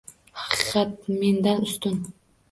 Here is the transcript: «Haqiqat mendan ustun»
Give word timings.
«Haqiqat 0.43 0.95
mendan 1.19 1.59
ustun» 1.67 1.97